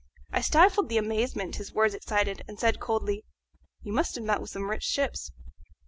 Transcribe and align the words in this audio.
I 0.33 0.41
stifled 0.41 0.89
the 0.89 0.97
amazement 0.97 1.57
his 1.57 1.73
words 1.73 1.93
excited, 1.93 2.41
and 2.47 2.59
said 2.59 2.79
coldly, 2.79 3.23
"You 3.83 3.93
must 3.93 4.15
have 4.15 4.23
met 4.23 4.41
with 4.41 4.49
some 4.49 4.67
rich 4.71 4.81
ships." 4.83 5.29